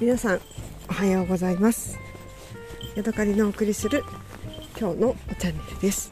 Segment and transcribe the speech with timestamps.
[0.00, 0.40] 皆さん
[0.88, 1.98] おはようございます。
[2.94, 4.02] ヤドカリのお送りする
[4.78, 6.10] 今日のチャンネルです、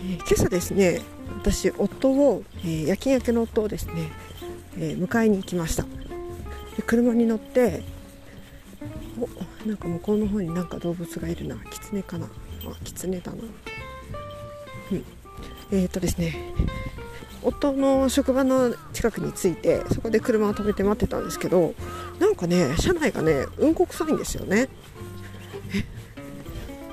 [0.00, 1.00] えー、今朝ですね
[1.38, 4.10] 私夫を、えー、夜勤明けの夫をですね、
[4.78, 5.84] えー、迎えに行きました。
[5.84, 7.84] で車に乗って
[9.64, 12.30] おなんか向こうの方になんか動物がいるなキツネかなあ
[12.82, 13.38] キツネだな。
[14.90, 15.04] うん。
[15.70, 16.34] えっ、とですね
[17.42, 21.74] 夫の職場の近くに着いてそこで車を止めて待ってたんですけど
[22.18, 24.68] なんかね車内がねうんこ臭いんですよね。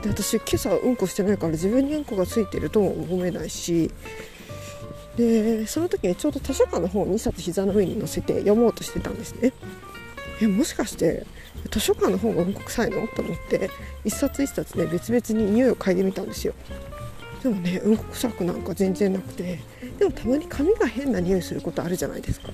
[0.01, 3.91] で私今朝うんこしてないから自分にうんこがついてるとも思えないし
[5.17, 9.53] でその時にちょうど図書館の本を2冊膝の上に載せて読もうとしてたんですね。
[10.39, 11.25] えもしかして
[11.71, 13.07] 図書館の本がうんこ臭いの？
[13.07, 13.71] と思って
[14.05, 16.53] 一冊一冊ね別々に匂いを嗅いでみたんですよ。
[17.47, 19.59] でもねうんこ臭くなんか全然なくて。
[19.97, 22.49] でもたまに髪が変な匂いすることあるじゃないですか。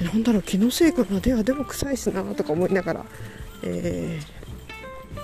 [0.00, 1.20] なんだろう気のせいかな。
[1.20, 3.06] ではでも臭いしなとか思いながら、
[3.64, 5.16] えー、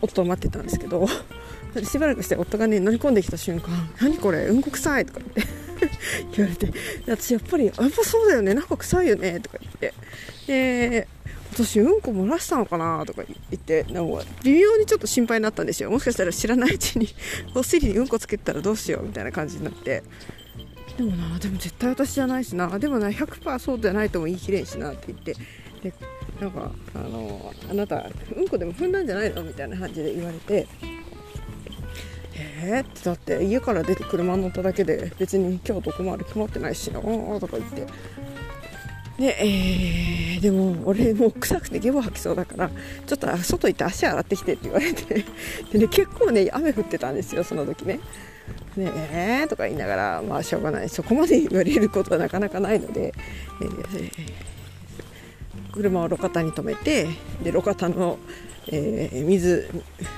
[0.00, 1.06] 夫を待ってたんですけど。
[1.84, 3.68] しばらくして夫がね乗り込んできた瞬間
[4.00, 5.42] 「何これうんこ臭い」とかって。
[6.34, 6.72] 言われて
[7.06, 8.54] 私やっぱり「やっぱそうだよね。
[8.54, 9.92] なんか臭いよね」とか言って。
[10.46, 11.08] で
[11.56, 15.90] 私うんこ漏らしたのかなとか言ってなんか微妙にちょっと心配になったんですよ。
[15.90, 17.08] もしかしたら知らないうちに
[17.56, 20.02] お尻にうんこつけたらどうしようみたいな感じになって。
[20.98, 22.78] でもなでも絶対私じゃないしな。
[22.78, 25.34] でもな100%そうじゃないとも言い切れんしなって言って。
[25.82, 25.94] で
[26.40, 30.66] なんかあのあなたうんこでも踏んだんじゃないのみたいな感じで言われて。
[32.58, 37.86] えー、ってだって家から出て車乗っただけで別に今日どこもある決まってないしなとか言って。
[39.18, 45.24] で、えー、でも俺もう臭くてゲボ吐きそうだからちょっと外行って足洗ってきてって言われて
[45.72, 48.00] で、ね、結構ね雨降ってたんですよその時ね。
[48.76, 53.14] ねえー、とか言いながらまあしょうがないそこまで言われることはなかなかないので、
[53.62, 54.10] えー、
[55.72, 57.06] 車を路肩に止めて
[57.42, 58.18] で路肩の、
[58.68, 59.68] えー、水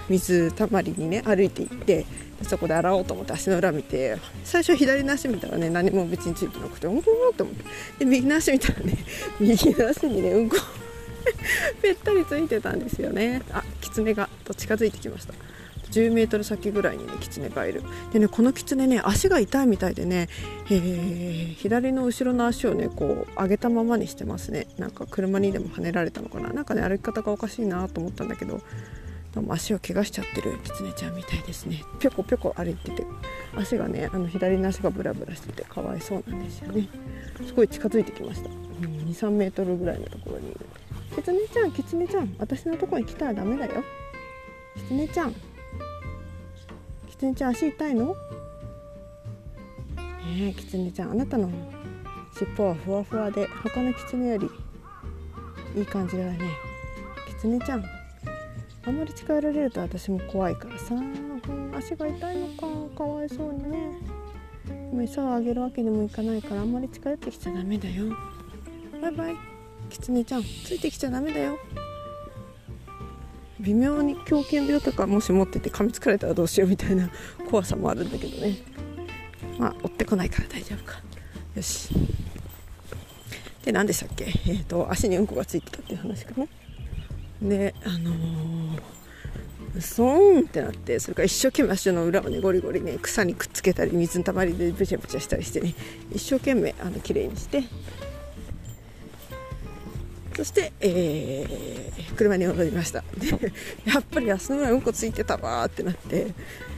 [0.08, 2.04] 水たまりにね歩いて行って
[2.43, 7.10] そこで洗おうと思って足の裏見て最初左の足見たらね何も別についてなくてうんと
[7.44, 7.65] 思って。
[7.99, 8.99] で右の足見たらね
[9.41, 10.56] 右の足にねうんこ
[11.82, 13.43] ぺったりついてたんですよね。
[13.53, 15.34] あキツネがと近づいてきました。
[15.91, 17.82] 10メートル先ぐらいにねキツネがいる。
[18.12, 20.28] でねこのキツネね足が痛いみたいでね、
[20.70, 24.66] えー、左の後ろの足をねこう上げたままにしてますね。
[24.78, 26.53] なんか車にでもはねられたのかな。
[26.53, 28.60] なんかね歩き方がおかしいなと思ったんだけど。
[29.34, 31.84] どうも足を怪我しちゃってるキツネちゃんみたいですね。
[32.00, 33.06] ぴょこぴょこ歩いてて
[33.55, 36.89] 足がねあの左の足がブラブラしててかわいそうなんですよね。
[37.47, 38.56] すごい近づいてきました、うん、
[39.09, 40.49] 23メートルぐらいのところに。
[40.50, 40.61] いる
[41.15, 43.84] キツネちゃんキツネちゃん私のとこに来たらダメだよ。
[44.77, 45.34] キツネちゃん。
[47.09, 48.06] キツネちゃん足痛いの？
[48.06, 48.15] ね
[50.49, 51.50] えキツネちゃんあなたの
[52.34, 54.49] 尻尾はふわふわで他のキツネより
[55.77, 56.38] いい感じだね。
[57.28, 57.97] キツネちゃん。
[58.84, 60.94] あんまり近寄られると私も怖いからさ、
[61.77, 63.93] 足が痛いのかかわいそうにね。
[64.66, 68.05] でも餌をあげるわけにもいかないからあんまり近寄ってきちゃダメだよ。
[69.00, 69.37] バイバイ。
[69.91, 70.43] キツネちゃん。
[70.43, 71.59] ついてきちゃダメだよ。
[73.61, 77.11] 微妙に狂犬病とかもし持ってて噛みつかれたらどうしようみたいな
[77.50, 78.56] 怖さもあるんだけどね。
[79.59, 81.00] まあ追ってこないから大丈夫か。
[81.55, 81.88] よし。
[83.65, 84.25] で何でしたっけ？
[84.25, 86.47] えっ、ー、と足にうんこがついてたっていう話かな。
[87.43, 95.75] であのー、そーんってなってそれから一生懸命足の裏をねゴリゴリね草にくっつけたり水のたまりでブチャブチャしたりしてね
[96.12, 97.62] 一生懸命あの綺麗にして。
[100.37, 103.03] そして、えー、車に戻りました。
[103.16, 103.28] で
[103.84, 106.28] やっぱり足の裏うんこついてたわってなって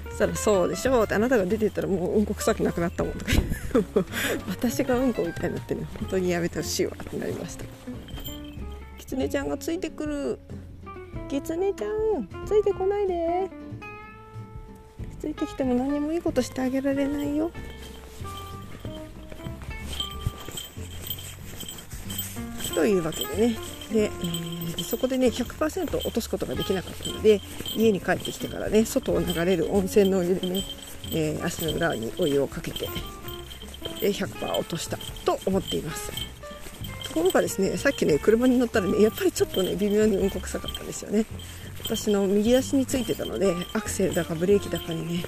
[0.09, 3.33] そしたら「そうでしょ」ってあなたが出てったらもううんこ臭くなくなったもんとか
[4.49, 7.67] 私がうんこみたいになってね本当にやめてほしいわってなりました。
[9.11, 10.39] キツネちゃんがついてくる。
[11.29, 13.51] キツネちゃんついてこないで。
[15.19, 17.51] ついてきても何もいいことしてあげられないよ。
[22.73, 23.57] というわけでね。
[23.93, 27.41] で、えー、そこでね100%落とすことができなかったので
[27.75, 30.63] 家に帰ってきてからね外を流れる温泉のお湯でね、
[31.11, 32.89] えー、足の裏にお湯をかけて
[34.01, 36.40] で100%落としたと思っています。
[37.11, 41.27] ところがですねさっきね車に乗ったらねやっぱりちょっとね微妙にうんこ臭かったんですよね。
[41.83, 45.25] 私の右足についてたのでアクセルだかブレーキだかにね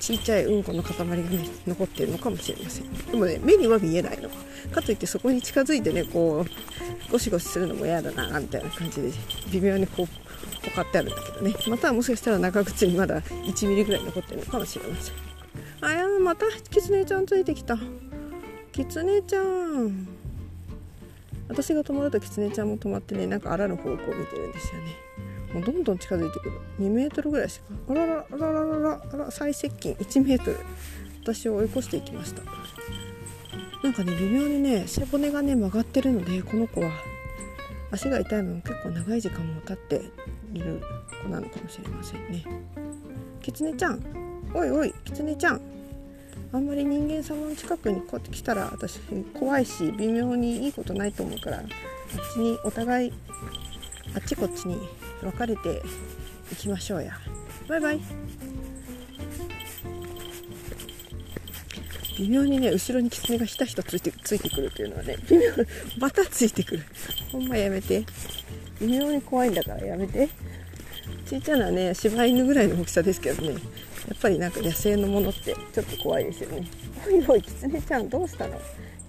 [0.00, 1.22] ちっちゃいうんこの塊がね
[1.66, 2.92] 残ってるのかもしれません。
[2.92, 4.28] でもね目には見えないの。
[4.72, 6.44] かといってそこに近づいてねこ
[7.08, 9.12] うゴシゴシするのも嫌だなみたいな感じで
[9.52, 10.08] 微妙にこう
[10.64, 11.54] ポカってあるんだけどね。
[11.68, 15.14] またはもしかしたら長靴にまだ1ミリぐらい残ってるのかもしれません。
[15.80, 17.78] あやまたキツネちゃんついてきた。
[18.72, 20.21] キツネちゃん。
[21.52, 24.96] 私が止まるとキツネちゃんも止まってねなんかあらぬ方向を見てるんですよね。
[25.52, 26.60] もうどんどん近づいてくる。
[26.80, 27.66] 2メートルぐらいしか。
[27.90, 29.94] あららあららららあら最接近。
[29.94, 30.58] 1メートル。
[31.22, 32.42] 私を追い越していきました。
[33.82, 36.90] なんかね微妙にね背骨がね曲がってるのでこの子は
[37.90, 40.02] 足が痛いのも結構長い時間も経って
[40.54, 40.80] いる
[41.22, 42.44] 子なのかもしれませんね。
[43.42, 44.00] キツネちゃん。
[44.54, 45.60] おいおいキツネちゃん。
[46.52, 49.00] あんまり人間様の近くにこうやって来たら私
[49.32, 51.64] 怖いし微妙にいいことないと思うからあっ
[52.34, 53.12] ちにお互い
[54.14, 54.76] あっちこっちに
[55.22, 55.82] 分かれて
[56.52, 57.18] いきましょうや。
[57.66, 58.00] バイバイ。
[62.18, 65.44] 微妙にね後ろにキツネがひたひたついてついてくるっていうのはね微妙
[65.98, 66.84] またついてくる。
[67.30, 68.04] ほんまやめて。
[68.80, 70.28] 微妙に怖いんだからやめて。
[71.24, 73.54] ちっちゃなね柴犬ぐらいの大きさですけどね。
[74.12, 76.68] やっぱりなんか野生のものってちょっと怖いですよね。
[77.06, 78.60] おいおいキツネちゃんどうしたの？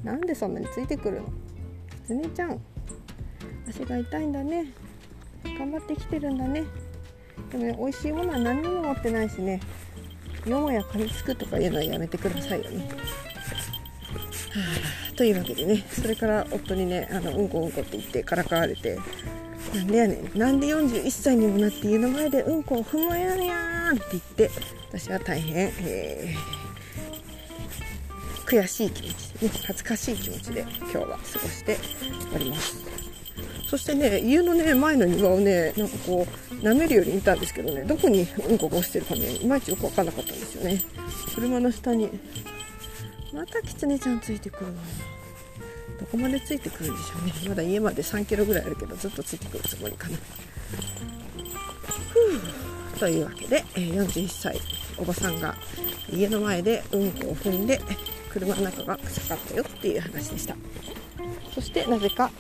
[0.01, 1.27] なんでそんなについてくるの？
[1.89, 2.57] キツネちゃん
[3.67, 4.67] 足が痛いんだね。
[5.59, 6.63] 頑張ってきてるんだね。
[7.51, 9.59] でもね美味しいものは何にも持ってないしね。
[10.45, 12.87] よもや噛みつくとかいうのはやめてくださいよね。
[12.87, 12.93] は
[15.11, 18.97] あ、というわけでねそれから夫にねあのうんこうんこって言ってからかわれて
[19.73, 20.37] なんでやねん。
[20.37, 24.51] なんで41歳にもなって家の前でうんこを踏むやんやんって言って
[24.89, 31.77] 私は大変、えー、悔しい気持ちで、ね、恥ずかしい気持ちで今日は過ごして
[32.35, 32.75] おります。
[33.69, 40.81] そしてね家のね前の庭をねなんかこう舐めるように見たんですけどねどこにうんこが落ちてるかねいまいちよく分かんなかったんですよね。
[41.33, 42.09] 車の下に
[43.33, 44.79] またキツネちゃんついてくるのど
[46.05, 47.33] こまでついてくるんでしょうね。
[47.49, 50.17] まだ家まで3キロぐらいあるけどずっとついてくるつもりかな。
[52.99, 54.59] というわけで41歳
[54.97, 55.55] おばさんが
[56.11, 57.81] 家の前でうんこを踏んで
[58.29, 60.55] 車の中が臭かったよっていう話でした。
[61.53, 62.31] そしてなぜか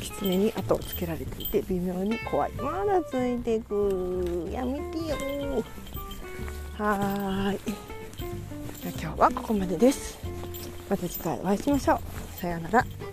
[0.00, 2.52] 狐に後をつけられていて微妙に怖い。
[2.52, 5.64] まだついてくやめてよ。
[6.78, 7.60] はーい。
[9.00, 10.18] 今日はここまでです。
[10.88, 12.21] また次回お会いしましょう。
[12.42, 13.11] さようなら。